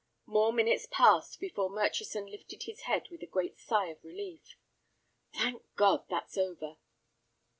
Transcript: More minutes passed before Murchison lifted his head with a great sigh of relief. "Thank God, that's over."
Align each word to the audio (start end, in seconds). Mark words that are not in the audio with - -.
More 0.25 0.51
minutes 0.51 0.87
passed 0.89 1.39
before 1.39 1.69
Murchison 1.69 2.25
lifted 2.25 2.63
his 2.63 2.81
head 2.89 3.09
with 3.11 3.21
a 3.21 3.27
great 3.27 3.59
sigh 3.59 3.89
of 3.89 4.03
relief. 4.03 4.57
"Thank 5.31 5.61
God, 5.75 6.05
that's 6.09 6.39
over." 6.39 6.77